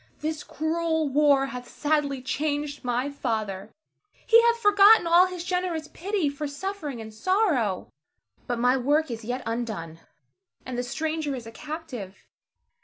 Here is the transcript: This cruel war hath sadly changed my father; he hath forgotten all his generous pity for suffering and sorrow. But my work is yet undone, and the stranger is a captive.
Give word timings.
This 0.21 0.43
cruel 0.43 1.09
war 1.09 1.45
hath 1.45 1.69
sadly 1.69 2.23
changed 2.23 2.83
my 2.83 3.07
father; 3.07 3.69
he 4.25 4.41
hath 4.41 4.57
forgotten 4.59 5.05
all 5.05 5.27
his 5.27 5.43
generous 5.43 5.87
pity 5.89 6.27
for 6.27 6.47
suffering 6.47 6.99
and 6.99 7.13
sorrow. 7.13 7.87
But 8.47 8.57
my 8.57 8.77
work 8.77 9.11
is 9.11 9.23
yet 9.23 9.43
undone, 9.45 9.99
and 10.65 10.75
the 10.75 10.81
stranger 10.81 11.35
is 11.35 11.45
a 11.45 11.51
captive. 11.51 12.25